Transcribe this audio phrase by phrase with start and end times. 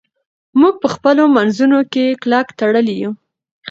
[0.59, 3.11] موږ په خپلو منځونو کې کلک تړلي یو.